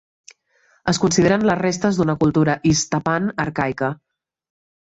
[0.93, 3.95] Es consideren les restes d'una cultura Iztapan arcaica.